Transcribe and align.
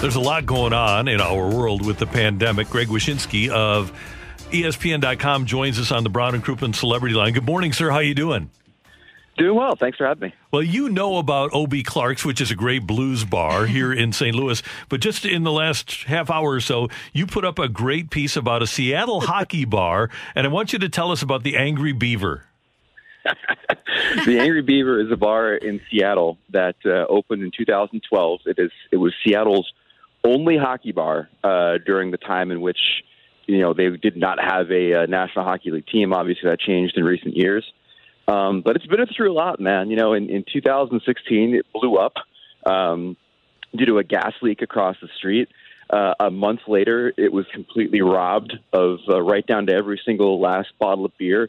There's 0.00 0.14
a 0.14 0.20
lot 0.20 0.46
going 0.46 0.72
on 0.72 1.08
in 1.08 1.20
our 1.20 1.48
world 1.48 1.84
with 1.84 1.98
the 1.98 2.06
pandemic. 2.06 2.70
Greg 2.70 2.86
Wyshynski 2.86 3.48
of 3.48 3.90
ESPN.com 4.52 5.44
joins 5.44 5.76
us 5.80 5.90
on 5.90 6.04
the 6.04 6.08
Brown 6.08 6.36
and 6.36 6.44
Crouppen 6.44 6.72
Celebrity 6.72 7.16
Line. 7.16 7.32
Good 7.32 7.44
morning, 7.44 7.72
sir. 7.72 7.90
How 7.90 7.96
are 7.96 8.02
you 8.04 8.14
doing? 8.14 8.48
Doing 9.38 9.56
well. 9.56 9.74
Thanks 9.74 9.98
for 9.98 10.06
having 10.06 10.28
me. 10.28 10.34
Well, 10.52 10.62
you 10.62 10.88
know 10.88 11.18
about 11.18 11.52
OB 11.52 11.82
Clark's, 11.84 12.24
which 12.24 12.40
is 12.40 12.52
a 12.52 12.54
great 12.54 12.86
blues 12.86 13.24
bar 13.24 13.66
here 13.66 13.92
in 13.92 14.12
St. 14.12 14.36
Louis. 14.36 14.62
But 14.88 15.00
just 15.00 15.24
in 15.24 15.42
the 15.42 15.50
last 15.50 16.04
half 16.04 16.30
hour 16.30 16.50
or 16.52 16.60
so, 16.60 16.88
you 17.12 17.26
put 17.26 17.44
up 17.44 17.58
a 17.58 17.68
great 17.68 18.10
piece 18.10 18.36
about 18.36 18.62
a 18.62 18.68
Seattle 18.68 19.20
hockey 19.22 19.64
bar, 19.64 20.10
and 20.36 20.46
I 20.46 20.50
want 20.50 20.72
you 20.72 20.78
to 20.78 20.88
tell 20.88 21.10
us 21.10 21.22
about 21.22 21.42
the 21.42 21.56
Angry 21.56 21.92
Beaver. 21.92 22.44
the 24.24 24.38
Angry 24.38 24.62
Beaver 24.62 25.00
is 25.00 25.10
a 25.10 25.16
bar 25.16 25.54
in 25.54 25.80
Seattle 25.90 26.38
that 26.50 26.76
uh, 26.86 27.04
opened 27.08 27.42
in 27.42 27.50
2012. 27.50 28.40
It 28.46 28.60
is 28.60 28.70
it 28.92 28.96
was 28.96 29.12
Seattle's 29.26 29.72
only 30.24 30.56
hockey 30.56 30.92
bar 30.92 31.28
uh, 31.44 31.78
during 31.84 32.10
the 32.10 32.18
time 32.18 32.50
in 32.50 32.60
which 32.60 32.78
you 33.46 33.58
know 33.60 33.72
they 33.72 33.90
did 33.90 34.16
not 34.16 34.38
have 34.42 34.70
a, 34.70 34.92
a 34.92 35.06
National 35.06 35.44
Hockey 35.44 35.70
League 35.70 35.86
team. 35.86 36.12
Obviously, 36.12 36.48
that 36.50 36.60
changed 36.60 36.96
in 36.96 37.04
recent 37.04 37.36
years. 37.36 37.64
Um, 38.28 38.60
but 38.60 38.76
it's 38.76 38.86
been 38.86 39.04
through 39.16 39.32
a 39.32 39.34
lot, 39.34 39.58
man. 39.58 39.90
You 39.90 39.96
know, 39.96 40.12
in, 40.12 40.28
in 40.28 40.44
2016, 40.52 41.54
it 41.54 41.66
blew 41.72 41.96
up 41.96 42.14
um, 42.66 43.16
due 43.74 43.86
to 43.86 43.98
a 43.98 44.04
gas 44.04 44.34
leak 44.42 44.60
across 44.60 44.96
the 45.00 45.08
street. 45.16 45.48
Uh, 45.88 46.12
a 46.20 46.30
month 46.30 46.60
later, 46.68 47.12
it 47.16 47.32
was 47.32 47.46
completely 47.54 48.02
robbed 48.02 48.52
of 48.74 48.98
uh, 49.08 49.20
right 49.22 49.46
down 49.46 49.66
to 49.66 49.72
every 49.72 49.98
single 50.04 50.38
last 50.38 50.68
bottle 50.78 51.06
of 51.06 51.16
beer. 51.16 51.48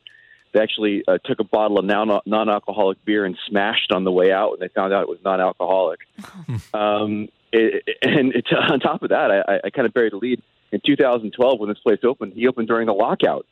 They 0.54 0.62
actually 0.62 1.04
uh, 1.06 1.18
took 1.24 1.40
a 1.40 1.44
bottle 1.44 1.78
of 1.78 1.86
non 1.86 2.50
alcoholic 2.50 3.04
beer 3.04 3.26
and 3.26 3.38
smashed 3.48 3.92
on 3.92 4.06
the 4.06 4.12
way 4.12 4.32
out, 4.32 4.54
and 4.54 4.62
they 4.62 4.70
found 4.70 4.94
out 4.94 5.04
it 5.04 5.10
was 5.10 5.20
non 5.24 5.42
alcoholic. 5.42 6.00
um, 6.74 7.28
and 7.54 8.36
it, 8.36 8.46
on 8.72 8.80
top 8.80 9.04
of 9.04 9.10
that, 9.10 9.32
I, 9.32 9.60
I 9.66 9.70
kind 9.70 9.86
of 9.86 9.94
buried 9.94 10.14
the 10.14 10.18
lead. 10.18 10.42
In 10.72 10.82
2012, 10.86 11.60
when 11.60 11.70
this 11.70 11.80
place 11.80 12.00
opened, 12.04 12.34
he 12.34 12.48
opened 12.48 12.68
during 12.68 12.86
the 12.86 12.94
lockout. 12.94 13.46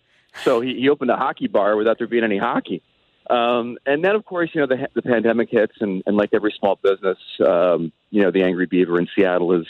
So 0.44 0.62
he, 0.62 0.76
he 0.76 0.90
opened 0.90 1.10
a 1.10 1.16
hockey 1.16 1.48
bar 1.48 1.76
without 1.76 1.98
there 1.98 2.08
being 2.08 2.24
any 2.24 2.38
hockey. 2.38 2.84
Um, 3.30 3.78
and 3.86 4.06
then, 4.06 4.16
of 4.16 4.24
course, 4.24 4.52
you 4.54 4.62
know, 4.62 4.68
the, 4.68 4.88
the 4.94 5.02
pandemic 5.02 5.50
hits, 5.50 5.74
and, 5.80 6.04
and 6.06 6.16
like 6.16 6.30
every 6.34 6.54
small 6.58 6.80
business, 6.82 7.18
um, 7.46 7.92
you 8.12 8.22
know, 8.22 8.32
the 8.32 8.44
Angry 8.44 8.68
Beaver 8.68 9.00
in 9.00 9.08
Seattle 9.16 9.54
is, 9.54 9.66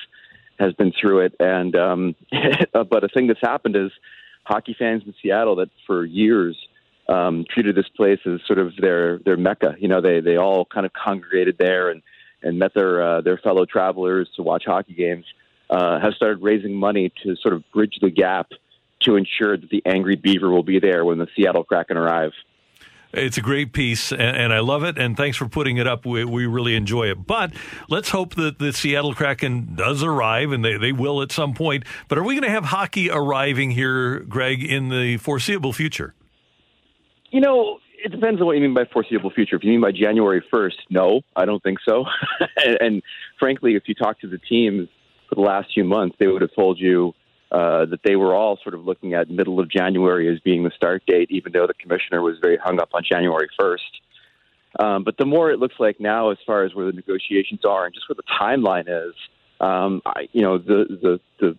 has 0.60 0.74
been 0.74 0.92
through 0.92 1.22
it. 1.22 1.36
And 1.40 1.76
um, 1.76 2.16
but 2.74 3.04
a 3.04 3.08
thing 3.08 3.28
that's 3.28 3.42
happened 3.42 3.76
is 3.76 3.92
hockey 4.44 4.76
fans 4.78 5.04
in 5.06 5.14
Seattle 5.22 5.56
that 5.58 5.70
for 5.86 6.06
years 6.06 6.58
um, 7.10 7.46
treated 7.50 7.76
this 7.76 7.88
place 7.96 8.20
as 8.26 8.42
sort 8.46 8.60
of 8.60 8.76
their 8.76 9.20
their 9.20 9.38
mecca. 9.38 9.76
You 9.80 9.88
know, 9.88 10.02
they 10.02 10.20
they 10.20 10.38
all 10.38 10.66
kind 10.66 10.86
of 10.86 10.94
congregated 10.94 11.58
there 11.58 11.90
and 11.90 12.02
and 12.44 12.60
met 12.60 12.74
their 12.74 13.02
uh, 13.02 13.22
their 13.22 13.38
fellow 13.38 13.66
travelers 13.66 14.30
to 14.36 14.44
watch 14.44 14.64
hockey 14.66 14.94
games. 14.94 15.26
Uh, 15.70 16.00
have 16.00 16.14
started 16.14 16.42
raising 16.42 16.74
money 16.74 17.12
to 17.24 17.36
sort 17.38 17.54
of 17.54 17.62
bridge 17.74 17.98
the 18.02 18.10
gap 18.10 18.48
to 19.02 19.16
ensure 19.16 19.58
that 19.58 19.70
the 19.70 19.82
Angry 19.86 20.16
Beaver 20.16 20.50
will 20.50 20.64
be 20.64 20.80
there 20.80 21.04
when 21.04 21.18
the 21.18 21.28
Seattle 21.36 21.64
Kraken 21.64 21.98
arrive. 21.98 22.32
It's 23.14 23.38
a 23.38 23.42
great 23.42 23.72
piece, 23.74 24.12
and, 24.12 24.22
and, 24.22 24.54
I 24.54 24.60
love 24.60 24.84
it. 24.84 24.98
And 24.98 25.16
thanks 25.16 25.38
for 25.38 25.48
putting 25.48 25.78
it 25.78 25.88
up. 25.88 26.06
We, 26.06 26.26
we, 26.26 26.46
really 26.46 26.76
enjoy 26.76 27.10
it. 27.10 27.26
But 27.26 27.54
let's 27.90 28.10
hope 28.10 28.36
that 28.36 28.60
the 28.60 28.74
Seattle 28.74 29.14
Kraken 29.14 29.76
does 29.76 30.04
arrive, 30.04 30.52
and 30.52 30.64
they, 30.64 30.78
they 30.78 30.92
will 30.92 31.22
at 31.22 31.32
some 31.32 31.54
point. 31.54 31.86
But 32.10 32.18
are 32.18 32.24
we 32.24 32.34
going 32.34 32.44
to 32.44 32.50
have 32.50 32.66
hockey 32.66 33.10
arriving 33.10 33.72
here, 33.72 34.20
Greg, 34.20 34.64
in 34.64 34.90
the 34.90 35.18
foreseeable 35.18 35.72
future? 35.72 36.14
You 37.32 37.40
know, 37.42 37.80
it 38.04 38.12
depends 38.12 38.40
on 38.40 38.48
what 38.48 38.56
you 38.56 38.62
mean 38.62 38.74
by 38.74 38.86
foreseeable 38.86 39.32
future. 39.32 39.56
If 39.56 39.64
you 39.64 39.72
mean 39.72 39.82
by 39.82 39.92
January 39.92 40.44
1st, 40.54 40.76
no, 40.90 41.22
I 41.36 41.46
don't 41.46 41.62
think 41.64 41.80
so. 41.88 42.06
and, 42.66 42.78
and, 42.80 43.04
frankly, 43.40 43.76
if 43.76 43.84
you 43.88 43.96
talk 43.96 44.20
to 44.22 44.28
the 44.28 44.38
teams 44.38 44.88
for 45.28 45.36
the 45.36 45.42
last 45.42 45.74
few 45.74 45.84
months, 45.84 46.16
they 46.20 46.28
would 46.28 46.42
have 46.42 46.54
told 46.56 46.80
you 46.80 47.14
uh, 47.52 47.86
that 47.86 48.00
they 48.04 48.16
were 48.16 48.36
all 48.36 48.60
sort 48.62 48.76
of 48.76 48.86
looking 48.86 49.14
at 49.14 49.30
middle 49.30 49.60
of 49.60 49.70
January 49.70 50.32
as 50.32 50.40
being 50.42 50.64
the 50.64 50.72
start 50.76 51.04
date, 51.08 51.30
even 51.32 51.52
though 51.52 51.66
the 51.66 51.74
commissioner 51.74 52.22
was 52.22 52.38
very 52.42 52.58
hung 52.58 52.80
up 52.80 52.90
on 52.94 53.02
January 53.04 53.48
1st. 53.60 53.78
Um, 54.80 55.04
but 55.04 55.18
the 55.18 55.26
more 55.26 55.50
it 55.52 55.60
looks 55.60 55.76
like 55.80 56.00
now, 56.00 56.30
as 56.30 56.38
far 56.46 56.64
as 56.64 56.76
where 56.76 56.86
the 56.86 56.92
negotiations 56.92 57.62
are 57.66 57.86
and 57.86 57.94
just 57.94 58.08
where 58.10 58.16
the 58.16 58.24
timeline 58.40 58.88
is, 58.88 59.16
um, 59.60 60.02
I, 60.06 60.28
you 60.34 60.42
know, 60.42 60.58
the, 60.58 60.86
the, 61.02 61.20
the 61.40 61.58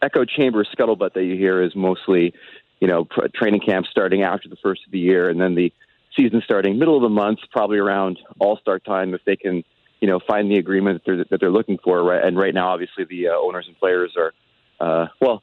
echo 0.00 0.24
chamber 0.24 0.64
scuttlebutt 0.64 1.14
that 1.14 1.24
you 1.24 1.36
hear 1.36 1.62
is 1.62 1.74
mostly 1.74 2.32
you 2.80 2.88
know, 2.88 3.04
pr- 3.04 3.26
training 3.34 3.60
camp 3.60 3.86
starting 3.90 4.22
after 4.22 4.48
the 4.48 4.56
first 4.56 4.82
of 4.86 4.92
the 4.92 4.98
year, 4.98 5.28
and 5.28 5.40
then 5.40 5.54
the 5.54 5.72
season 6.16 6.42
starting 6.44 6.78
middle 6.78 6.96
of 6.96 7.02
the 7.02 7.08
month, 7.08 7.40
probably 7.50 7.78
around 7.78 8.18
All 8.38 8.58
Star 8.58 8.78
time, 8.78 9.14
if 9.14 9.24
they 9.24 9.36
can, 9.36 9.64
you 10.00 10.08
know, 10.08 10.20
find 10.26 10.50
the 10.50 10.58
agreement 10.58 10.96
that 10.96 11.04
they're, 11.04 11.24
that 11.30 11.40
they're 11.40 11.50
looking 11.50 11.78
for. 11.82 12.02
Right, 12.02 12.24
and 12.24 12.36
right 12.36 12.54
now, 12.54 12.68
obviously, 12.68 13.04
the 13.04 13.28
uh, 13.28 13.32
owners 13.32 13.66
and 13.66 13.78
players 13.78 14.16
are, 14.16 14.32
uh, 14.80 15.08
well. 15.20 15.42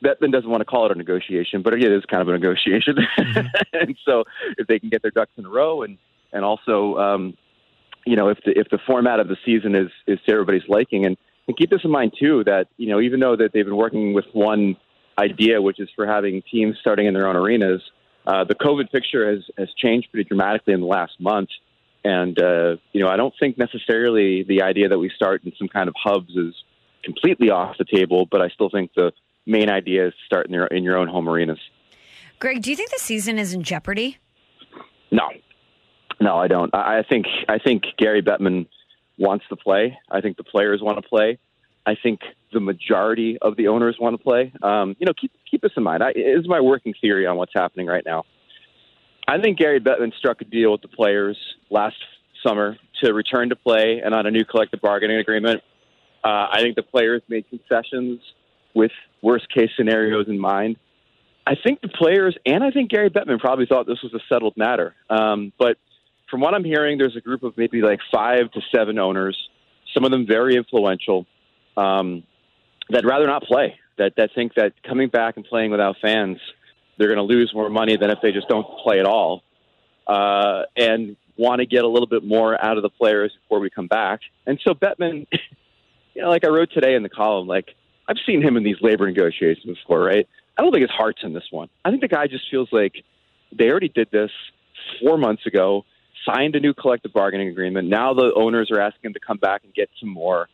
Bettman 0.00 0.30
doesn't 0.30 0.48
want 0.48 0.60
to 0.60 0.64
call 0.64 0.86
it 0.86 0.92
a 0.92 0.94
negotiation, 0.94 1.62
but 1.62 1.74
it 1.74 1.82
is 1.82 2.04
kind 2.04 2.22
of 2.22 2.28
a 2.28 2.30
negotiation. 2.30 2.98
Mm-hmm. 3.18 3.46
and 3.72 3.96
so, 4.04 4.22
if 4.56 4.68
they 4.68 4.78
can 4.78 4.90
get 4.90 5.02
their 5.02 5.10
ducks 5.10 5.32
in 5.36 5.44
a 5.44 5.48
row, 5.48 5.82
and 5.82 5.98
and 6.32 6.44
also, 6.44 6.96
um, 6.98 7.36
you 8.06 8.14
know, 8.14 8.28
if 8.28 8.38
the 8.44 8.56
if 8.56 8.68
the 8.70 8.78
format 8.86 9.18
of 9.18 9.26
the 9.26 9.36
season 9.44 9.74
is 9.74 9.90
is 10.06 10.20
to 10.24 10.32
everybody's 10.32 10.68
liking, 10.68 11.04
and 11.04 11.16
and 11.48 11.56
keep 11.56 11.70
this 11.70 11.80
in 11.82 11.90
mind 11.90 12.12
too, 12.18 12.44
that 12.44 12.68
you 12.76 12.88
know, 12.88 13.00
even 13.00 13.18
though 13.18 13.34
that 13.34 13.52
they've 13.52 13.64
been 13.64 13.76
working 13.76 14.12
with 14.12 14.26
one 14.32 14.76
idea, 15.18 15.60
which 15.60 15.80
is 15.80 15.88
for 15.96 16.06
having 16.06 16.42
teams 16.50 16.76
starting 16.80 17.06
in 17.06 17.14
their 17.14 17.26
own 17.26 17.36
arenas. 17.36 17.82
Uh, 18.26 18.44
the 18.44 18.54
COVID 18.54 18.90
picture 18.90 19.30
has, 19.30 19.44
has 19.56 19.68
changed 19.76 20.08
pretty 20.12 20.28
dramatically 20.28 20.74
in 20.74 20.80
the 20.80 20.86
last 20.86 21.12
month. 21.18 21.48
And, 22.04 22.40
uh, 22.40 22.76
you 22.92 23.02
know, 23.02 23.08
I 23.08 23.16
don't 23.16 23.34
think 23.40 23.58
necessarily 23.58 24.44
the 24.44 24.62
idea 24.62 24.88
that 24.88 24.98
we 24.98 25.10
start 25.14 25.44
in 25.44 25.52
some 25.58 25.68
kind 25.68 25.88
of 25.88 25.94
hubs 26.02 26.30
is 26.36 26.54
completely 27.02 27.50
off 27.50 27.76
the 27.78 27.84
table, 27.84 28.26
but 28.30 28.40
I 28.40 28.48
still 28.48 28.70
think 28.70 28.92
the 28.94 29.12
main 29.46 29.68
idea 29.70 30.08
is 30.08 30.12
to 30.12 30.26
start 30.26 30.46
in 30.46 30.52
your, 30.52 30.66
in 30.66 30.84
your 30.84 30.96
own 30.96 31.08
home 31.08 31.28
arenas. 31.28 31.58
Greg, 32.38 32.62
do 32.62 32.70
you 32.70 32.76
think 32.76 32.90
the 32.90 33.00
season 33.00 33.38
is 33.38 33.52
in 33.52 33.62
jeopardy? 33.62 34.18
No, 35.10 35.28
no, 36.20 36.36
I 36.36 36.48
don't. 36.48 36.72
I 36.74 37.02
think 37.08 37.26
I 37.48 37.58
think 37.58 37.84
Gary 37.96 38.22
Bettman 38.22 38.66
wants 39.16 39.44
to 39.48 39.56
play. 39.56 39.98
I 40.10 40.20
think 40.20 40.36
the 40.36 40.44
players 40.44 40.80
want 40.82 41.02
to 41.02 41.08
play. 41.08 41.38
I 41.88 41.96
think 42.02 42.20
the 42.52 42.60
majority 42.60 43.38
of 43.40 43.56
the 43.56 43.68
owners 43.68 43.96
want 43.98 44.12
to 44.14 44.22
play. 44.22 44.52
Um, 44.62 44.94
you 44.98 45.06
know, 45.06 45.14
keep 45.18 45.32
keep 45.50 45.62
this 45.62 45.72
in 45.74 45.82
mind. 45.82 46.02
I, 46.02 46.12
this 46.12 46.40
is 46.40 46.46
my 46.46 46.60
working 46.60 46.92
theory 47.00 47.26
on 47.26 47.38
what's 47.38 47.52
happening 47.54 47.86
right 47.86 48.04
now. 48.04 48.24
I 49.26 49.40
think 49.40 49.58
Gary 49.58 49.80
Bettman 49.80 50.14
struck 50.18 50.42
a 50.42 50.44
deal 50.44 50.70
with 50.72 50.82
the 50.82 50.88
players 50.88 51.38
last 51.70 51.96
summer 52.46 52.76
to 53.02 53.14
return 53.14 53.48
to 53.48 53.56
play 53.56 54.02
and 54.04 54.14
on 54.14 54.26
a 54.26 54.30
new 54.30 54.44
collective 54.44 54.82
bargaining 54.82 55.16
agreement. 55.16 55.62
Uh, 56.22 56.48
I 56.52 56.60
think 56.60 56.76
the 56.76 56.82
players 56.82 57.22
made 57.26 57.46
concessions 57.48 58.20
with 58.74 58.92
worst 59.22 59.46
case 59.48 59.70
scenarios 59.74 60.26
in 60.28 60.38
mind. 60.38 60.76
I 61.46 61.54
think 61.54 61.80
the 61.80 61.88
players 61.88 62.36
and 62.44 62.62
I 62.62 62.70
think 62.70 62.90
Gary 62.90 63.08
Bettman 63.08 63.38
probably 63.38 63.64
thought 63.64 63.86
this 63.86 64.02
was 64.02 64.12
a 64.12 64.20
settled 64.28 64.58
matter. 64.58 64.94
Um, 65.08 65.54
but 65.58 65.78
from 66.30 66.40
what 66.40 66.52
I'm 66.52 66.64
hearing, 66.64 66.98
there's 66.98 67.16
a 67.16 67.22
group 67.22 67.42
of 67.44 67.56
maybe 67.56 67.80
like 67.80 68.00
five 68.12 68.50
to 68.52 68.60
seven 68.74 68.98
owners, 68.98 69.38
some 69.94 70.04
of 70.04 70.10
them 70.10 70.26
very 70.26 70.54
influential, 70.54 71.24
um, 71.78 72.24
that 72.90 73.04
rather 73.04 73.26
not 73.26 73.44
play. 73.44 73.78
That 73.98 74.14
that 74.16 74.30
think 74.34 74.54
that 74.54 74.72
coming 74.82 75.08
back 75.08 75.36
and 75.36 75.44
playing 75.44 75.70
without 75.70 75.96
fans, 76.00 76.38
they're 76.96 77.08
going 77.08 77.18
to 77.28 77.34
lose 77.34 77.52
more 77.54 77.68
money 77.68 77.96
than 77.96 78.10
if 78.10 78.18
they 78.22 78.32
just 78.32 78.48
don't 78.48 78.66
play 78.82 79.00
at 79.00 79.06
all, 79.06 79.42
uh, 80.06 80.62
and 80.76 81.16
want 81.36 81.60
to 81.60 81.66
get 81.66 81.84
a 81.84 81.88
little 81.88 82.06
bit 82.08 82.24
more 82.24 82.62
out 82.62 82.76
of 82.76 82.82
the 82.82 82.88
players 82.88 83.32
before 83.42 83.60
we 83.60 83.70
come 83.70 83.86
back. 83.86 84.20
And 84.46 84.60
so 84.66 84.74
Bettman, 84.74 85.26
you 86.14 86.22
know, 86.22 86.28
like 86.28 86.44
I 86.44 86.48
wrote 86.48 86.70
today 86.72 86.94
in 86.94 87.02
the 87.02 87.08
column, 87.08 87.46
like 87.46 87.68
I've 88.08 88.16
seen 88.26 88.42
him 88.42 88.56
in 88.56 88.64
these 88.64 88.80
labor 88.80 89.06
negotiations 89.06 89.78
before, 89.78 90.02
right? 90.02 90.28
I 90.56 90.62
don't 90.62 90.72
think 90.72 90.82
his 90.82 90.90
heart's 90.90 91.20
in 91.22 91.32
this 91.32 91.46
one. 91.50 91.68
I 91.84 91.90
think 91.90 92.02
the 92.02 92.08
guy 92.08 92.26
just 92.26 92.50
feels 92.50 92.68
like 92.72 93.04
they 93.56 93.70
already 93.70 93.88
did 93.88 94.08
this 94.10 94.30
four 95.00 95.16
months 95.16 95.46
ago, 95.46 95.84
signed 96.26 96.56
a 96.56 96.60
new 96.60 96.74
collective 96.74 97.12
bargaining 97.12 97.48
agreement. 97.48 97.88
Now 97.88 98.14
the 98.14 98.32
owners 98.34 98.70
are 98.72 98.80
asking 98.80 99.10
him 99.10 99.14
to 99.14 99.20
come 99.20 99.38
back 99.38 99.62
and 99.62 99.72
get 99.72 99.88
some 100.00 100.08
more 100.08 100.48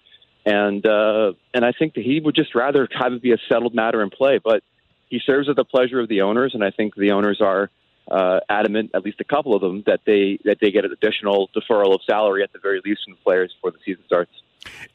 and 0.44 0.84
uh, 0.86 1.32
and 1.52 1.64
I 1.64 1.72
think 1.72 1.94
that 1.94 2.04
he 2.04 2.20
would 2.20 2.34
just 2.34 2.54
rather 2.54 2.88
have 2.92 3.12
it 3.12 3.22
be 3.22 3.32
a 3.32 3.38
settled 3.48 3.74
matter 3.74 4.02
in 4.02 4.10
play. 4.10 4.38
But 4.42 4.62
he 5.08 5.20
serves 5.24 5.48
at 5.48 5.56
the 5.56 5.64
pleasure 5.64 6.00
of 6.00 6.08
the 6.08 6.22
owners, 6.22 6.54
and 6.54 6.64
I 6.64 6.70
think 6.70 6.94
the 6.94 7.12
owners 7.12 7.40
are 7.40 7.70
uh, 8.10 8.40
adamant, 8.48 8.90
at 8.94 9.04
least 9.04 9.20
a 9.20 9.24
couple 9.24 9.54
of 9.54 9.60
them, 9.60 9.82
that 9.86 10.00
they 10.06 10.38
that 10.44 10.58
they 10.60 10.70
get 10.70 10.84
an 10.84 10.92
additional 10.92 11.48
deferral 11.56 11.94
of 11.94 12.00
salary 12.06 12.42
at 12.42 12.52
the 12.52 12.58
very 12.58 12.80
least 12.84 13.02
from 13.04 13.14
the 13.14 13.20
players 13.24 13.52
before 13.54 13.70
the 13.70 13.78
season 13.84 14.02
starts. 14.06 14.30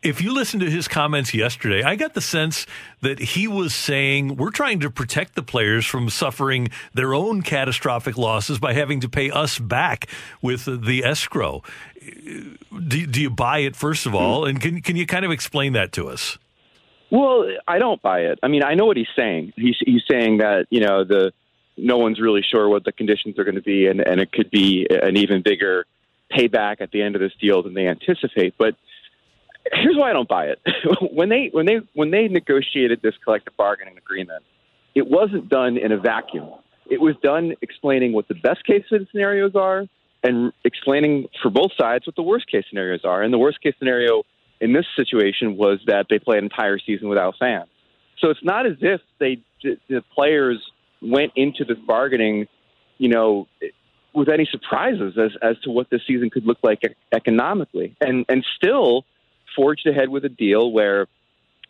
If 0.02 0.22
you 0.22 0.34
listen 0.34 0.60
to 0.62 0.70
his 0.70 0.88
comments 0.88 1.34
yesterday, 1.34 1.84
I 1.84 1.96
got 1.96 2.14
the 2.14 2.22
sense 2.22 2.66
that 3.02 3.20
he 3.20 3.48
was 3.48 3.76
saying 3.76 4.38
we're 4.38 4.50
trying 4.50 4.80
to 4.80 4.90
protect 4.90 5.36
the 5.36 5.44
players 5.44 5.86
from 5.86 6.10
suffering 6.10 6.70
their 6.94 7.14
own 7.14 7.42
catastrophic 7.42 8.18
losses 8.18 8.58
by 8.60 8.74
having 8.74 9.00
to 9.02 9.10
pay 9.10 9.30
us 9.30 9.60
back 9.60 10.08
with 10.42 10.66
the 10.66 11.04
escrow. 11.04 11.62
Do, 12.02 13.06
do 13.06 13.22
you 13.22 13.30
buy 13.30 13.60
it, 13.60 13.76
first 13.76 14.06
of 14.06 14.16
all? 14.16 14.46
And 14.46 14.60
can, 14.60 14.82
can 14.82 14.96
you 14.96 15.06
kind 15.06 15.26
of 15.26 15.32
explain 15.32 15.74
that 15.74 15.92
to 15.94 16.08
us? 16.10 16.38
Well, 17.12 17.48
I 17.68 17.78
don't 17.78 18.02
buy 18.02 18.22
it. 18.22 18.40
I 18.42 18.48
mean, 18.48 18.64
I 18.64 18.76
know 18.76 18.86
what 18.86 18.98
he's 18.98 19.08
saying. 19.16 19.54
He's, 19.56 19.78
he's 19.86 20.04
saying 20.10 20.38
that, 20.38 20.66
you 20.70 20.80
know, 20.80 21.04
the 21.04 21.32
no 21.84 21.98
one's 21.98 22.20
really 22.20 22.44
sure 22.44 22.68
what 22.70 22.84
the 22.84 22.92
conditions 22.92 23.38
are 23.40 23.44
going 23.44 23.56
to 23.56 23.62
be, 23.62 23.88
and, 23.88 24.00
and 24.00 24.20
it 24.20 24.32
could 24.32 24.52
be 24.52 24.88
an 24.90 25.18
even 25.18 25.42
bigger 25.42 25.86
payback 26.32 26.82
at 26.82 26.92
the 26.92 27.02
end 27.02 27.16
of 27.16 27.22
this 27.22 27.34
deal 27.40 27.64
than 27.64 27.74
they 27.74 27.88
anticipate. 27.88 28.56
But 28.58 28.76
here's 29.72 29.98
why 29.98 30.10
I 30.10 30.14
don't 30.14 30.30
buy 30.30 30.46
it. 30.48 30.60
when 31.14 31.30
they 31.30 31.50
when 31.52 31.66
they 31.66 31.80
when 31.94 32.12
they 32.12 32.28
negotiated 32.28 33.02
this 33.02 33.16
collective 33.24 33.56
bargaining 33.58 33.98
agreement, 33.98 34.44
it 34.96 35.08
wasn't 35.08 35.50
done 35.50 35.78
in 35.78 35.92
a 35.92 35.98
vacuum. 35.98 36.50
It 36.90 37.02
was 37.02 37.16
done 37.22 37.54
explaining 37.62 38.14
what 38.14 38.28
the 38.28 38.36
best 38.36 38.66
case 38.66 38.84
scenarios 38.90 39.56
are 39.56 39.86
and 40.24 40.52
explaining 40.66 41.28
for 41.42 41.50
both 41.50 41.72
sides 41.80 42.06
what 42.06 42.16
the 42.16 42.24
worst 42.24 42.48
case 42.48 42.66
scenarios 42.70 43.02
are. 43.04 43.22
And 43.22 43.34
the 43.34 43.38
worst 43.38 43.62
case 43.62 43.76
scenario 43.80 44.24
in 44.60 44.74
this 44.74 44.86
situation 44.96 45.56
was 45.56 45.80
that 45.88 46.08
they 46.10 46.20
play 46.20 46.38
an 46.38 46.44
entire 46.44 46.80
season 46.80 47.08
without 47.08 47.36
fans. 47.40 47.70
So 48.20 48.30
it's 48.30 48.44
not 48.44 48.66
as 48.66 48.78
if 48.82 49.02
they 49.20 49.42
the 49.62 50.04
players 50.14 50.60
went 51.02 51.34
into 51.36 51.66
this 51.66 51.78
bargaining, 51.78 52.48
you 52.98 53.10
know, 53.10 53.48
with 54.14 54.30
any 54.30 54.48
surprises 54.50 55.18
as 55.18 55.32
as 55.42 55.58
to 55.64 55.72
what 55.72 55.90
this 55.90 56.02
season 56.08 56.30
could 56.30 56.46
look 56.46 56.60
like 56.64 56.82
economically. 57.12 57.96
And 58.02 58.26
and 58.30 58.46
still 58.56 59.06
forged 59.56 59.88
ahead 59.88 60.10
with 60.10 60.26
a 60.26 60.30
deal 60.30 60.72
where 60.72 61.08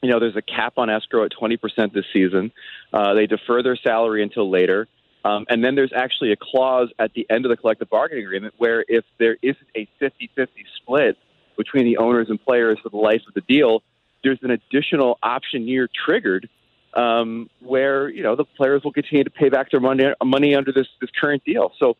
you 0.01 0.09
know 0.09 0.19
there's 0.19 0.35
a 0.35 0.41
cap 0.41 0.73
on 0.77 0.89
escrow 0.89 1.25
at 1.25 1.31
20% 1.31 1.93
this 1.93 2.05
season. 2.13 2.51
Uh, 2.93 3.13
they 3.13 3.27
defer 3.27 3.61
their 3.63 3.75
salary 3.75 4.23
until 4.23 4.49
later. 4.49 4.87
Um, 5.25 5.45
and 5.49 5.63
then 5.63 5.75
there's 5.75 5.91
actually 5.93 6.31
a 6.31 6.37
clause 6.37 6.89
at 6.97 7.11
the 7.13 7.27
end 7.29 7.45
of 7.45 7.49
the 7.49 7.57
collective 7.57 7.89
bargaining 7.89 8.23
agreement 8.23 8.53
where 8.57 8.85
if 8.87 9.03
there 9.17 9.37
isn't 9.41 9.67
a 9.75 9.87
50 9.99 10.29
50 10.33 10.65
split 10.77 11.17
between 11.57 11.83
the 11.83 11.97
owners 11.97 12.29
and 12.29 12.41
players 12.41 12.79
for 12.81 12.89
the 12.89 12.97
life 12.97 13.21
of 13.27 13.33
the 13.33 13.41
deal, 13.41 13.83
there's 14.23 14.39
an 14.43 14.51
additional 14.51 15.19
option 15.21 15.67
year 15.67 15.89
triggered 16.05 16.49
um, 16.93 17.49
where 17.61 18.09
you 18.09 18.23
know 18.23 18.35
the 18.35 18.45
players 18.45 18.83
will 18.83 18.93
continue 18.93 19.23
to 19.23 19.29
pay 19.29 19.49
back 19.49 19.71
their 19.71 19.79
money 19.79 20.05
money 20.23 20.55
under 20.55 20.71
this 20.71 20.87
this 21.01 21.09
current 21.19 21.43
deal. 21.45 21.71
So 21.79 21.97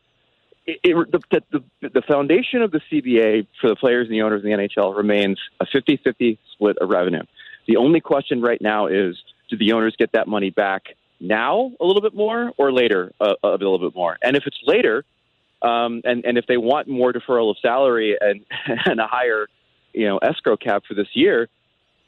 it, 0.66 0.80
it, 0.84 1.10
the, 1.10 1.42
the, 1.80 1.88
the 1.88 2.02
foundation 2.02 2.62
of 2.62 2.70
the 2.70 2.80
CBA 2.90 3.46
for 3.60 3.68
the 3.68 3.76
players 3.76 4.06
and 4.06 4.14
the 4.14 4.22
owners 4.22 4.42
in 4.44 4.50
the 4.50 4.56
NHL 4.56 4.96
remains 4.96 5.38
a 5.58 5.66
50-50 5.66 6.38
split 6.52 6.76
of 6.78 6.88
revenue. 6.88 7.22
The 7.66 7.76
only 7.76 8.00
question 8.00 8.40
right 8.40 8.60
now 8.60 8.86
is, 8.86 9.16
do 9.48 9.56
the 9.56 9.72
owners 9.72 9.94
get 9.98 10.12
that 10.12 10.28
money 10.28 10.50
back 10.50 10.82
now 11.18 11.72
a 11.80 11.84
little 11.84 12.02
bit 12.02 12.14
more 12.14 12.52
or 12.56 12.72
later 12.72 13.12
a, 13.20 13.34
a 13.42 13.50
little 13.50 13.78
bit 13.78 13.94
more? 13.94 14.16
And 14.22 14.36
if 14.36 14.44
it's 14.46 14.58
later, 14.64 15.04
um, 15.62 16.02
and, 16.04 16.24
and 16.24 16.38
if 16.38 16.46
they 16.46 16.56
want 16.56 16.88
more 16.88 17.12
deferral 17.12 17.50
of 17.50 17.56
salary 17.60 18.16
and, 18.20 18.44
and 18.86 19.00
a 19.00 19.06
higher, 19.06 19.48
you 19.92 20.06
know, 20.06 20.18
escrow 20.18 20.56
cap 20.56 20.84
for 20.86 20.94
this 20.94 21.08
year, 21.14 21.48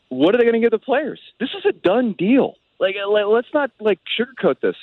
what 0.09 0.35
are 0.35 0.39
they 0.39 0.45
going 0.45 0.55
to 0.55 0.61
give 0.61 0.71
the 0.71 0.79
players? 0.79 1.21
This 1.41 1.51
is 1.57 1.65
a 1.67 1.73
done 1.73 2.15
deal. 2.17 2.55
Like, 2.83 2.97
let's 3.07 3.47
not 3.55 3.71
like 3.79 4.01
sugarcoat 4.19 4.61
this. 4.61 4.75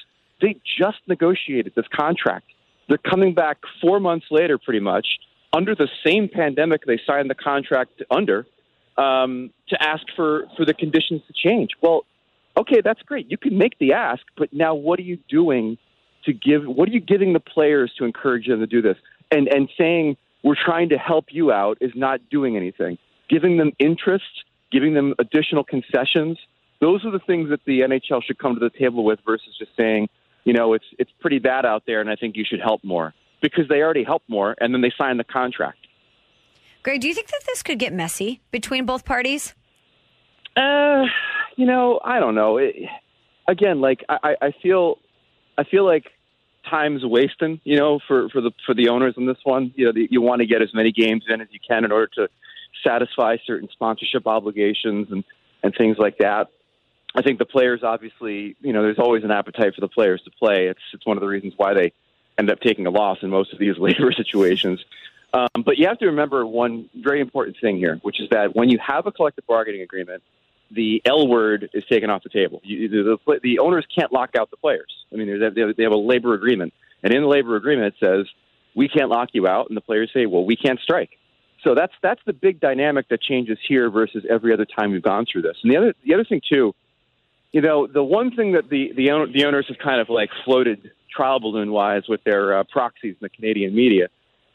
They 0.42 0.56
just 0.80 1.00
negotiated 1.08 1.74
this 1.76 1.86
contract. 1.94 2.46
They're 2.88 2.98
coming 2.98 3.34
back 3.34 3.58
four 3.82 4.00
months 4.00 4.28
later, 4.32 4.58
pretty 4.58 4.80
much, 4.80 5.06
under 5.52 5.76
the 5.76 5.90
same 6.06 6.30
pandemic 6.30 6.86
they 6.86 6.98
signed 7.06 7.30
the 7.30 7.36
contract 7.36 8.02
under, 8.10 8.48
um, 8.98 9.52
to 9.68 9.84
ask 9.84 10.04
for, 10.16 10.48
for 10.56 10.66
the 10.66 10.74
conditions 10.74 11.24
to 11.28 11.34
change. 11.34 11.72
Well, 11.82 12.06
okay, 12.56 12.80
that's 12.82 13.02
great. 13.02 13.30
You 13.30 13.38
can 13.38 13.58
make 13.58 13.78
the 13.80 13.92
ask, 13.92 14.22
but 14.38 14.54
now 14.54 14.76
what 14.76 14.98
are 15.00 15.04
you 15.04 15.18
doing 15.28 15.78
to 16.24 16.32
give? 16.32 16.64
What 16.64 16.88
are 16.88 16.94
you 16.94 17.02
giving 17.02 17.34
the 17.34 17.42
players 17.42 17.92
to 17.98 18.06
encourage 18.06 18.48
them 18.48 18.62
to 18.62 18.68
do 18.68 18.82
this? 18.82 18.96
And 19.30 19.50
and 19.50 19.70
saying 19.78 20.16
we're 20.42 20.56
trying 20.56 20.88
to 20.90 20.98
help 20.98 21.26
you 21.32 21.52
out 21.52 21.78
is 21.82 21.92
not 21.96 22.22
doing 22.30 22.56
anything. 22.56 22.98
Giving 23.30 23.58
them 23.58 23.72
interest, 23.78 24.46
giving 24.72 24.94
them 24.94 25.16
additional 25.20 25.66
concessions. 25.66 26.38
Those 26.82 27.04
are 27.06 27.12
the 27.12 27.20
things 27.20 27.50
that 27.50 27.60
the 27.66 27.82
NHL 27.82 28.24
should 28.24 28.40
come 28.40 28.54
to 28.56 28.60
the 28.60 28.70
table 28.70 29.04
with 29.04 29.20
versus 29.26 29.56
just 29.58 29.72
saying, 29.76 30.08
you 30.46 30.54
know, 30.54 30.74
it's 30.74 30.86
it's 30.98 31.12
pretty 31.20 31.40
bad 31.40 31.66
out 31.66 31.84
there, 31.86 32.02
and 32.02 32.10
I 32.10 32.16
think 32.16 32.36
you 32.36 32.46
should 32.50 32.62
help 32.62 32.84
more 32.84 33.14
because 33.42 33.68
they 33.68 33.82
already 33.82 34.04
help 34.04 34.24
more, 34.28 34.56
and 34.60 34.74
then 34.74 34.82
they 34.82 34.92
sign 34.98 35.18
the 35.18 35.24
contract. 35.24 35.80
Greg, 36.84 37.02
do 37.02 37.08
you 37.08 37.14
think 37.14 37.28
that 37.28 37.42
this 37.46 37.62
could 37.62 37.80
get 37.80 37.94
messy 37.94 38.42
between 38.52 38.86
both 38.86 39.04
parties? 39.04 39.54
Uh, 40.56 41.04
you 41.58 41.66
know, 41.66 42.00
I 42.04 42.20
don't 42.20 42.36
know. 42.36 42.58
It, 42.58 42.76
again, 43.48 43.82
like 43.82 44.04
I, 44.08 44.36
I 44.42 44.54
feel, 44.64 45.00
I 45.58 45.66
feel 45.66 45.86
like 45.86 46.06
time's 46.70 47.06
wasting. 47.06 47.60
You 47.64 47.78
know, 47.78 48.00
for 48.08 48.30
for 48.30 48.42
the 48.42 48.52
for 48.66 48.74
the 48.74 48.90
owners 48.90 49.16
on 49.18 49.26
this 49.26 49.38
one. 49.44 49.74
You 49.76 49.88
know, 49.88 49.92
the, 49.92 50.08
you 50.10 50.22
want 50.22 50.40
to 50.40 50.48
get 50.48 50.62
as 50.62 50.74
many 50.74 50.92
games 50.92 51.26
in 51.28 51.42
as 51.42 51.48
you 51.52 51.60
can 51.68 51.84
in 51.84 51.92
order 51.92 52.10
to 52.16 52.30
satisfy 52.86 53.38
certain 53.46 53.68
sponsorship 53.72 54.26
obligations 54.26 55.08
and 55.12 55.24
and 55.64 55.74
things 55.78 55.98
like 56.00 56.18
that. 56.20 56.48
I 57.16 57.22
think 57.22 57.40
the 57.40 57.46
players 57.46 57.82
obviously, 57.84 58.56
you 58.62 58.74
know, 58.74 58.84
there's 58.84 59.00
always 59.00 59.24
an 59.24 59.32
appetite 59.32 59.74
for 59.74 59.82
the 59.82 59.88
players 59.88 60.22
to 60.24 60.32
play. 60.32 60.68
It's 60.68 60.82
it's 60.94 61.06
one 61.06 61.18
of 61.18 61.22
the 61.22 61.28
reasons 61.28 61.54
why 61.58 61.74
they 61.74 61.94
end 62.38 62.50
up 62.50 62.60
taking 62.60 62.86
a 62.86 62.90
loss 62.92 63.20
in 63.22 63.30
most 63.30 63.52
of 63.54 63.60
these 63.60 63.78
labor 63.80 64.12
situations. 64.12 64.84
Um, 65.34 65.64
but 65.64 65.78
you 65.78 65.88
have 65.88 66.00
to 66.00 66.08
remember 66.08 66.46
one 66.46 66.90
very 66.96 67.22
important 67.22 67.58
thing 67.62 67.78
here, 67.78 68.00
which 68.02 68.20
is 68.20 68.30
that 68.30 68.56
when 68.56 68.70
you 68.70 68.80
have 68.80 69.06
a 69.06 69.12
collective 69.12 69.46
bargaining 69.46 69.82
agreement, 69.82 70.24
the 70.72 71.02
L 71.06 71.28
word 71.28 71.70
is 71.74 71.84
taken 71.86 72.10
off 72.10 72.24
the 72.24 72.30
table. 72.30 72.62
You, 72.64 72.88
the, 72.90 73.20
the, 73.26 73.40
the 73.42 73.60
owners 73.60 73.86
can't 73.94 74.12
lock 74.12 74.36
out 74.36 74.50
the 74.50 74.58
players. 74.58 74.92
I 75.12 75.18
mean, 75.18 75.40
they 75.40 75.46
have, 75.46 75.76
they 75.76 75.84
have 75.84 75.92
a 75.92 75.98
labor 75.98 76.34
agreement, 76.34 76.74
and 77.04 77.14
in 77.14 77.22
the 77.22 77.28
labor 77.28 77.56
agreement 77.56 77.94
it 77.96 78.06
says 78.06 78.28
we 78.76 78.88
can't 78.88 79.10
lock 79.10 79.30
you 79.34 79.48
out, 79.48 79.68
and 79.68 79.78
the 79.78 79.82
players 79.82 80.12
say, 80.14 80.26
well, 80.26 80.46
we 80.46 80.56
can't 80.56 80.80
strike. 80.80 81.12
So 81.64 81.76
that's 81.76 81.94
that's 82.02 82.22
the 82.26 82.34
big 82.34 82.60
dynamic 82.60 83.10
that 83.10 83.22
changes 83.22 83.58
here 83.68 83.90
versus 83.90 84.26
every 84.30 84.54
other 84.54 84.66
time 84.66 84.92
we've 84.92 85.04
gone 85.04 85.26
through 85.26 85.42
this. 85.42 85.58
And 85.62 85.72
the 85.72 85.78
other 85.78 85.94
the 86.06 86.14
other 86.14 86.24
thing 86.24 86.42
too 86.48 86.74
you 87.52 87.62
know, 87.62 87.88
the 87.88 88.04
one 88.04 88.36
thing 88.36 88.54
that 88.54 88.70
the 88.70 88.92
the, 88.96 89.28
the 89.34 89.46
owners 89.46 89.66
have 89.68 89.78
kind 89.80 90.02
of 90.02 90.10
like 90.10 90.30
floated 90.46 90.92
trial 91.16 91.40
balloon 91.40 91.72
wise 91.72 92.04
with 92.08 92.24
their 92.24 92.60
uh, 92.60 92.64
proxies 92.64 93.16
in 93.20 93.22
the 93.22 93.30
Canadian 93.30 93.76
media 93.76 94.10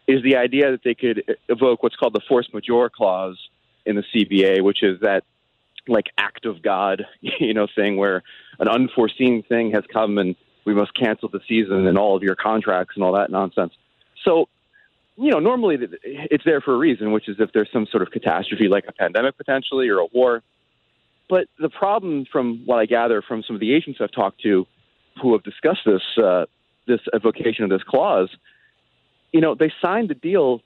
is 0.07 0.23
the 0.23 0.37
idea 0.37 0.71
that 0.71 0.83
they 0.85 0.95
could 0.95 1.37
evoke 1.49 1.83
what's 1.83 1.97
called 1.97 2.15
the 2.15 2.21
force 2.29 2.49
majeure 2.53 2.91
clause 2.91 3.39
in 3.87 3.97
the 3.97 4.05
CBA, 4.15 4.63
which 4.63 4.83
is 4.83 5.01
that 5.01 5.25
like 5.89 6.07
act 6.19 6.47
of 6.47 6.63
God, 6.63 7.07
you 7.21 7.55
know, 7.55 7.67
thing 7.75 7.97
where 7.97 8.23
an 8.59 8.69
unforeseen 8.69 9.43
thing 9.43 9.73
has 9.73 9.85
come 9.93 10.19
and 10.19 10.37
we 10.65 10.75
must 10.75 10.95
cancel 10.95 11.29
the 11.29 11.41
season 11.47 11.87
and 11.87 11.99
all 11.99 12.17
of 12.17 12.23
your 12.23 12.37
contracts 12.37 12.95
and 12.95 13.05
all 13.05 13.13
that 13.13 13.31
nonsense. 13.31 13.73
So, 14.25 14.49
you 15.17 15.31
know, 15.31 15.39
normally 15.39 15.79
it's 16.03 16.45
there 16.45 16.61
for 16.61 16.75
a 16.75 16.79
reason, 16.79 17.13
which 17.13 17.29
is 17.29 17.37
if 17.39 17.53
there's 17.53 17.71
some 17.73 17.87
sort 17.87 18.03
of 18.03 18.11
catastrophe 18.11 18.69
like 18.69 18.85
a 18.89 18.93
pandemic 18.93 19.37
potentially 19.37 19.89
or 19.89 19.99
a 19.99 20.07
war 20.07 20.43
but 21.35 21.49
the 21.59 21.69
problem, 21.69 22.27
from 22.31 22.63
what 22.65 22.79
I 22.79 22.87
gather 22.87 23.21
from 23.21 23.43
some 23.43 23.57
of 23.57 23.61
the 23.61 23.75
agents 23.75 23.99
I've 24.01 24.13
talked 24.13 24.41
to, 24.43 24.69
who 25.21 25.33
have 25.33 25.43
discussed 25.43 25.81
this 25.85 26.03
uh, 26.17 26.45
this 26.87 27.01
evocation 27.13 27.65
of 27.65 27.71
this 27.71 27.83
clause, 27.83 28.29
you 29.33 29.41
know, 29.41 29.57
they 29.57 29.73
signed 29.83 30.11
the 30.11 30.15
deal 30.15 30.61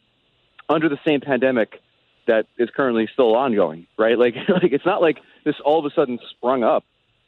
under 0.68 0.90
the 0.90 0.98
same 1.06 1.22
pandemic 1.22 1.80
that 2.26 2.48
is 2.58 2.68
currently 2.68 3.08
still 3.10 3.34
ongoing, 3.34 3.86
right? 3.96 4.18
Like, 4.24 4.34
like 4.46 4.72
it's 4.72 4.84
not 4.84 5.00
like 5.00 5.20
this 5.46 5.54
all 5.64 5.78
of 5.78 5.90
a 5.90 5.94
sudden 5.94 6.18
sprung 6.32 6.64
up 6.64 6.84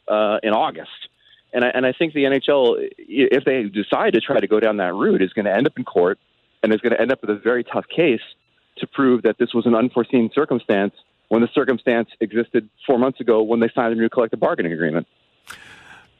uh, 0.07 0.37
in 0.43 0.51
August. 0.51 1.09
And 1.51 1.65
I, 1.65 1.69
and 1.69 1.83
I 1.83 1.93
think 1.93 2.13
the 2.13 2.25
NHL, 2.25 2.89
if 2.99 3.43
they 3.43 3.63
decide 3.63 4.13
to 4.13 4.21
try 4.21 4.39
to 4.39 4.45
go 4.45 4.59
down 4.59 4.77
that 4.77 4.93
route, 4.93 5.23
is 5.23 5.33
going 5.33 5.45
to 5.45 5.51
end 5.51 5.65
up 5.65 5.73
in 5.77 5.83
court 5.83 6.19
and 6.61 6.71
is 6.71 6.79
going 6.79 6.93
to 6.93 7.01
end 7.01 7.11
up 7.11 7.21
with 7.21 7.31
a 7.31 7.39
very 7.39 7.63
tough 7.63 7.85
case 7.87 8.21
to 8.77 8.85
prove 8.85 9.23
that 9.23 9.39
this 9.39 9.51
was 9.51 9.65
an 9.65 9.73
unforeseen 9.73 10.29
circumstance 10.31 10.93
when 11.31 11.41
the 11.41 11.47
circumstance 11.53 12.09
existed 12.19 12.69
four 12.85 12.99
months 12.99 13.21
ago 13.21 13.41
when 13.41 13.61
they 13.61 13.69
signed 13.73 13.93
a 13.93 13.95
new 13.95 14.09
collective 14.09 14.37
bargaining 14.37 14.73
agreement. 14.73 15.07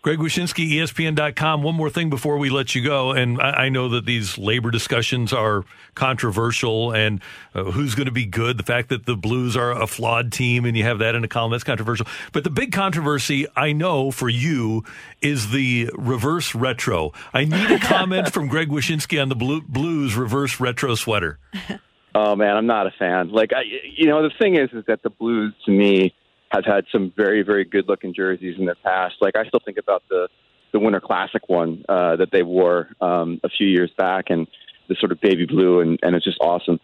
Greg 0.01 0.19
Wyshynski, 0.19 0.71
ESPN.com. 0.71 1.63
One 1.63 1.75
more 1.75 1.89
thing 1.89 2.09
before 2.09 2.37
we 2.37 2.49
let 2.49 2.73
you 2.73 2.81
go. 2.81 3.11
And 3.11 3.39
I, 3.41 3.65
I 3.65 3.69
know 3.69 3.89
that 3.89 4.05
these 4.05 4.37
labor 4.37 4.71
discussions 4.71 5.33
are 5.33 5.65
controversial 5.95 6.93
and 6.93 7.21
uh, 7.53 7.65
who's 7.65 7.93
going 7.93 8.05
to 8.05 8.13
be 8.13 8.25
good. 8.25 8.57
The 8.57 8.63
fact 8.63 8.87
that 8.87 9.05
the 9.05 9.17
Blues 9.17 9.57
are 9.57 9.71
a 9.71 9.85
flawed 9.85 10.31
team 10.31 10.63
and 10.63 10.77
you 10.77 10.83
have 10.85 10.99
that 10.99 11.13
in 11.13 11.25
a 11.25 11.27
column, 11.27 11.51
that's 11.51 11.65
controversial. 11.65 12.07
But 12.31 12.45
the 12.45 12.49
big 12.49 12.71
controversy 12.71 13.47
I 13.53 13.73
know 13.73 14.11
for 14.11 14.29
you 14.29 14.85
is 15.21 15.51
the 15.51 15.91
reverse 15.93 16.55
retro. 16.55 17.11
I 17.33 17.43
need 17.43 17.69
a 17.69 17.79
comment 17.79 18.29
from 18.33 18.47
Greg 18.47 18.69
Wyshynski 18.69 19.21
on 19.21 19.27
the 19.27 19.35
Blues 19.35 20.15
reverse 20.15 20.61
retro 20.61 20.95
sweater. 20.95 21.37
Oh 22.13 22.35
man, 22.35 22.57
I'm 22.57 22.67
not 22.67 22.87
a 22.87 22.91
fan. 22.91 23.29
Like 23.29 23.51
I, 23.53 23.61
you 23.95 24.07
know, 24.07 24.23
the 24.23 24.31
thing 24.39 24.55
is, 24.55 24.69
is 24.73 24.83
that 24.87 25.01
the 25.03 25.09
Blues 25.09 25.53
to 25.65 25.71
me 25.71 26.13
have 26.51 26.65
had 26.65 26.85
some 26.91 27.13
very, 27.15 27.43
very 27.43 27.63
good 27.63 27.87
looking 27.87 28.13
jerseys 28.13 28.57
in 28.59 28.65
the 28.65 28.75
past. 28.83 29.15
Like 29.21 29.35
I 29.35 29.45
still 29.47 29.61
think 29.63 29.77
about 29.77 30.03
the 30.09 30.27
the 30.73 30.79
Winter 30.79 31.01
Classic 31.01 31.47
one 31.47 31.83
uh, 31.89 32.15
that 32.17 32.31
they 32.31 32.43
wore 32.43 32.89
um, 33.01 33.39
a 33.43 33.49
few 33.49 33.67
years 33.67 33.91
back, 33.97 34.25
and 34.29 34.47
the 34.87 34.95
sort 34.99 35.11
of 35.11 35.19
baby 35.21 35.45
blue, 35.45 35.79
and, 35.79 35.99
and 36.01 36.15
it's 36.15 36.25
just 36.25 36.37
awesome. 36.41 36.79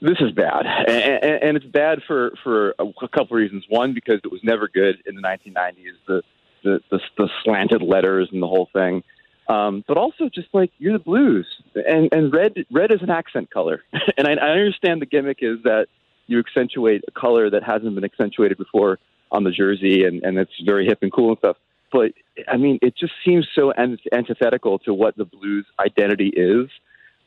This 0.00 0.18
is 0.20 0.32
bad, 0.32 0.66
and, 0.66 1.24
and, 1.24 1.42
and 1.42 1.56
it's 1.56 1.66
bad 1.66 2.00
for 2.06 2.32
for 2.42 2.74
a 2.78 3.08
couple 3.08 3.36
of 3.36 3.42
reasons. 3.42 3.64
One, 3.68 3.94
because 3.94 4.20
it 4.24 4.30
was 4.30 4.40
never 4.42 4.68
good 4.68 4.96
in 5.06 5.14
the 5.14 5.22
1990s. 5.22 5.74
The 6.06 6.22
the, 6.64 6.80
the, 6.90 7.00
the 7.18 7.28
slanted 7.44 7.82
letters 7.82 8.28
and 8.32 8.42
the 8.42 8.48
whole 8.48 8.68
thing. 8.72 9.04
Um, 9.48 9.84
but 9.86 9.98
also 9.98 10.30
just 10.32 10.48
like 10.54 10.70
you're 10.78 10.94
the 10.94 11.04
blues, 11.04 11.46
and 11.74 12.08
and 12.12 12.32
red 12.32 12.54
red 12.72 12.92
is 12.92 13.02
an 13.02 13.10
accent 13.10 13.50
color, 13.50 13.82
and 14.16 14.26
I, 14.26 14.32
I 14.32 14.50
understand 14.50 15.02
the 15.02 15.06
gimmick 15.06 15.38
is 15.42 15.62
that 15.64 15.88
you 16.26 16.38
accentuate 16.38 17.04
a 17.06 17.10
color 17.10 17.50
that 17.50 17.62
hasn't 17.62 17.94
been 17.94 18.04
accentuated 18.04 18.56
before 18.56 18.98
on 19.30 19.44
the 19.44 19.50
jersey, 19.50 20.04
and 20.04 20.22
and 20.22 20.38
it's 20.38 20.52
very 20.64 20.86
hip 20.86 21.00
and 21.02 21.12
cool 21.12 21.30
and 21.30 21.38
stuff. 21.38 21.56
But 21.92 22.12
I 22.48 22.56
mean, 22.56 22.78
it 22.80 22.96
just 22.96 23.12
seems 23.24 23.46
so 23.54 23.72
antithetical 23.76 24.78
to 24.80 24.94
what 24.94 25.16
the 25.16 25.26
blues 25.26 25.66
identity 25.78 26.32
is, 26.34 26.70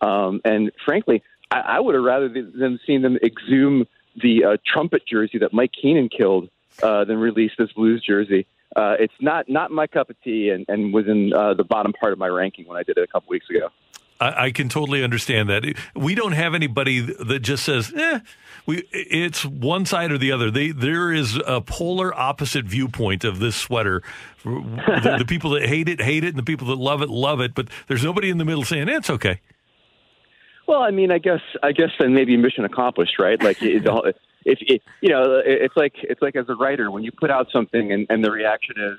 um, 0.01 0.41
and 0.43 0.71
frankly, 0.85 1.21
I, 1.51 1.59
I 1.59 1.79
would 1.79 1.93
have 1.93 2.03
rather 2.03 2.29
than 2.29 2.79
seen 2.87 3.03
them 3.03 3.17
exhume 3.23 3.85
the 4.19 4.43
uh, 4.43 4.57
trumpet 4.65 5.03
jersey 5.05 5.37
that 5.37 5.53
Mike 5.53 5.71
Keenan 5.79 6.09
killed 6.09 6.49
uh, 6.81 7.05
than 7.05 7.17
release 7.17 7.51
this 7.59 7.71
blues 7.73 8.03
jersey 8.03 8.47
uh, 8.75 8.95
it's 8.99 9.13
not 9.21 9.49
not 9.49 9.71
my 9.71 9.87
cup 9.87 10.09
of 10.09 10.21
tea, 10.23 10.49
and, 10.49 10.65
and 10.67 10.93
was 10.93 11.07
in 11.07 11.33
uh, 11.33 11.53
the 11.53 11.63
bottom 11.63 11.93
part 11.93 12.13
of 12.13 12.19
my 12.19 12.27
ranking 12.27 12.67
when 12.67 12.77
I 12.77 12.83
did 12.83 12.97
it 12.97 13.03
a 13.03 13.07
couple 13.07 13.29
weeks 13.29 13.49
ago. 13.49 13.69
I, 14.19 14.45
I, 14.45 14.51
can 14.51 14.67
totally 14.67 15.03
understand 15.03 15.49
that. 15.49 15.63
We 15.95 16.15
don't 16.15 16.31
have 16.31 16.55
anybody 16.55 17.01
that 17.01 17.39
just 17.39 17.63
says, 17.63 17.93
"eh." 17.95 18.19
We 18.65 18.83
it's 18.91 19.45
one 19.45 19.85
side 19.85 20.11
or 20.11 20.17
the 20.17 20.31
other. 20.31 20.51
They, 20.51 20.71
there 20.71 21.13
is 21.13 21.39
a 21.45 21.61
polar 21.61 22.13
opposite 22.13 22.65
viewpoint 22.65 23.23
of 23.23 23.39
this 23.39 23.55
sweater. 23.55 24.03
the, 24.43 25.15
the, 25.19 25.25
people 25.27 25.51
that 25.51 25.65
hate 25.65 25.87
it 25.87 26.01
hate 26.01 26.23
it, 26.23 26.29
and 26.29 26.37
the 26.37 26.43
people 26.43 26.67
that 26.67 26.77
love 26.77 27.01
it 27.01 27.09
love 27.09 27.39
it. 27.39 27.53
But 27.55 27.69
there's 27.87 28.03
nobody 28.03 28.29
in 28.29 28.37
the 28.37 28.45
middle 28.45 28.63
saying 28.63 28.89
eh, 28.89 28.97
it's 28.97 29.09
okay. 29.09 29.39
Well, 30.67 30.81
I 30.81 30.91
mean, 30.91 31.11
I 31.11 31.19
guess 31.19 31.41
I 31.63 31.71
guess 31.71 31.91
then 31.99 32.13
maybe 32.13 32.35
mission 32.35 32.65
accomplished, 32.65 33.19
right? 33.19 33.41
Like 33.41 33.59
the, 33.59 33.79
if 34.47 34.81
you 35.01 35.09
know, 35.09 35.41
it's 35.45 35.75
like 35.75 35.93
it's 36.03 36.21
like 36.21 36.35
as 36.35 36.45
a 36.49 36.55
writer 36.55 36.89
when 36.89 37.03
you 37.03 37.11
put 37.11 37.29
out 37.29 37.47
something 37.51 37.91
and, 37.91 38.07
and 38.09 38.23
the 38.23 38.31
reaction 38.31 38.75
is, 38.77 38.97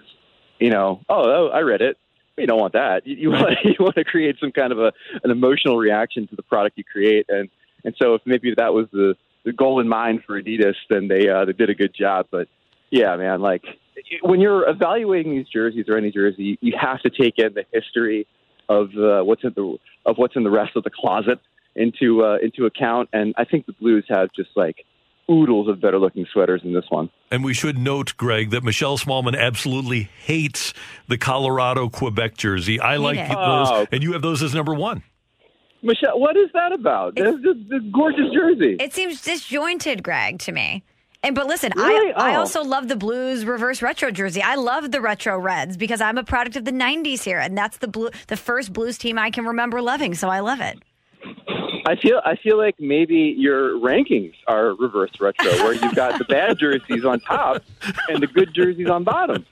you 0.59 0.71
know, 0.71 1.01
oh, 1.09 1.23
oh 1.25 1.49
I 1.49 1.61
read 1.61 1.81
it. 1.81 1.97
You 2.37 2.47
don't 2.47 2.61
want 2.61 2.75
that. 2.75 3.07
You, 3.07 3.17
you 3.17 3.31
want 3.33 3.55
you 3.65 3.75
want 3.81 3.97
to 3.97 4.05
create 4.05 4.37
some 4.41 4.53
kind 4.53 4.73
of 4.73 4.79
a 4.79 4.93
an 5.25 5.31
emotional 5.31 5.79
reaction 5.79 6.27
to 6.29 6.37
the 6.37 6.43
product 6.43 6.77
you 6.77 6.85
create, 6.85 7.27
and 7.29 7.49
and 7.85 7.95
so 8.01 8.15
if 8.15 8.23
maybe 8.27 8.53
that 8.57 8.75
was 8.75 8.87
the 8.93 9.15
the 9.45 9.53
goal 9.53 9.81
in 9.81 9.89
mind 9.89 10.23
for 10.27 10.41
Adidas, 10.41 10.75
then 10.91 11.09
they 11.09 11.29
uh, 11.29 11.45
they 11.45 11.53
did 11.53 11.71
a 11.71 11.75
good 11.75 11.95
job. 11.95 12.27
But 12.31 12.49
yeah, 12.91 13.17
man, 13.17 13.41
like 13.41 13.65
when 14.23 14.41
you're 14.41 14.69
evaluating 14.69 15.33
these 15.33 15.49
jerseys 15.49 15.87
or 15.89 15.97
any 15.97 16.11
jersey, 16.11 16.59
you 16.61 16.75
have 16.79 17.01
to 17.01 17.11
take 17.11 17.39
in 17.39 17.55
the 17.55 17.65
history 17.73 18.27
of 18.69 18.91
uh, 18.97 19.23
what's 19.23 19.45
in 19.45 19.53
the 19.57 19.79
of 20.05 20.17
what's 20.17 20.37
in 20.37 20.45
the 20.45 20.51
rest 20.51 20.77
of 20.77 20.85
the 20.85 20.91
closet 20.91 21.39
into 21.75 22.25
uh, 22.25 22.37
into 22.43 22.67
account. 22.67 23.09
And 23.13 23.35
I 23.39 23.45
think 23.45 23.67
the 23.67 23.73
Blues 23.73 24.05
have 24.09 24.29
just 24.35 24.51
like 24.55 24.85
oodles 25.31 25.69
of 25.69 25.81
better 25.81 25.99
looking 25.99 26.27
sweaters 26.33 26.63
than 26.63 26.73
this 26.73 26.87
one. 26.89 27.11
And 27.31 27.45
we 27.45 27.55
should 27.55 27.79
note, 27.79 28.17
Greg, 28.17 28.51
that 28.51 28.65
Michelle 28.65 28.99
Smallmon 28.99 29.39
absolutely 29.39 30.09
hates 30.25 30.73
the 31.07 31.19
Colorado 31.19 31.89
Quebec 31.89 32.37
jersey. 32.37 32.81
I 32.81 32.97
like 32.97 33.19
those, 33.19 33.69
oh. 33.71 33.87
and 33.93 34.03
you 34.03 34.13
have 34.13 34.23
those 34.23 34.43
as 34.43 34.55
number 34.55 34.75
one. 34.75 35.03
Michelle, 35.83 36.19
what 36.19 36.37
is 36.37 36.49
that 36.55 36.73
about? 36.73 37.15
This, 37.15 37.37
this, 37.43 37.57
this 37.69 37.83
gorgeous 37.93 38.33
jersey. 38.35 38.77
It 38.81 38.93
seems 38.93 39.23
disjointed, 39.23 40.03
Greg, 40.03 40.41
to 40.41 40.53
me. 40.53 40.83
And 41.23 41.35
but 41.35 41.47
listen, 41.47 41.73
really? 41.75 42.13
I 42.13 42.17
oh. 42.17 42.33
I 42.33 42.35
also 42.37 42.63
love 42.63 42.89
the 42.89 42.97
Blues 42.97 43.45
reverse 43.45 43.83
retro 43.83 44.11
jersey. 44.11 44.41
I 44.41 44.55
love 44.55 44.93
the 44.93 45.01
retro 45.01 45.39
reds 45.39 45.77
because 45.77 46.01
I'm 46.01 46.17
a 46.17 46.23
product 46.23 46.55
of 46.55 46.65
the 46.65 46.71
'90s 46.71 47.25
here, 47.25 47.41
and 47.41 47.59
that's 47.59 47.79
the 47.79 47.89
blue, 47.89 48.11
the 48.29 48.37
first 48.37 48.73
Blues 48.73 48.99
team 48.99 49.19
I 49.19 49.31
can 49.31 49.45
remember 49.45 49.83
loving. 49.83 50.15
So 50.15 50.29
I 50.29 50.41
love 50.41 50.61
it. 50.61 50.79
I 51.89 51.97
feel 51.97 52.21
I 52.23 52.37
feel 52.37 52.59
like 52.59 52.79
maybe 52.79 53.35
your 53.39 53.71
rankings 53.79 54.35
are 54.47 54.75
reverse 54.75 55.11
retro, 55.19 55.51
where 55.65 55.73
you've 55.73 55.95
got 55.95 56.19
the 56.19 56.27
bad 56.27 56.59
jerseys 56.61 57.03
on 57.03 57.19
top 57.21 57.63
and 58.11 58.23
the 58.23 58.27
good 58.27 58.53
jerseys 58.53 58.91
on 58.91 59.05
bottom. 59.05 59.47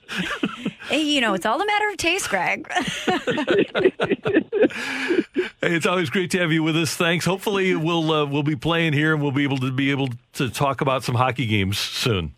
Hey, 0.90 1.00
you 1.00 1.22
know, 1.22 1.32
it's 1.32 1.46
all 1.46 1.58
a 1.58 1.64
matter 1.64 1.88
of 1.88 1.96
taste, 1.96 2.28
Greg. 2.28 2.70
hey, 2.74 2.84
it's 5.62 5.86
always 5.86 6.10
great 6.10 6.30
to 6.32 6.38
have 6.38 6.52
you 6.52 6.62
with 6.62 6.76
us. 6.76 6.94
Thanks. 6.94 7.24
Hopefully, 7.24 7.74
we'll 7.74 8.12
uh, 8.12 8.26
we'll 8.26 8.42
be 8.42 8.54
playing 8.54 8.92
here 8.92 9.14
and 9.14 9.22
we'll 9.22 9.32
be 9.32 9.44
able 9.44 9.56
to 9.56 9.72
be 9.72 9.90
able 9.90 10.10
to 10.34 10.50
talk 10.50 10.82
about 10.82 11.04
some 11.04 11.14
hockey 11.14 11.46
games 11.46 11.78
soon. 11.78 12.34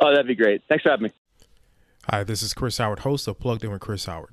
Oh, 0.00 0.10
that'd 0.10 0.26
be 0.26 0.34
great. 0.34 0.62
Thanks 0.70 0.84
for 0.84 0.88
having 0.88 1.04
me. 1.04 1.12
Hi, 2.08 2.24
this 2.24 2.42
is 2.42 2.54
Chris 2.54 2.78
Howard, 2.78 3.00
host 3.00 3.28
of 3.28 3.38
Plugged 3.38 3.62
In 3.62 3.72
with 3.72 3.82
Chris 3.82 4.06
Howard. 4.06 4.32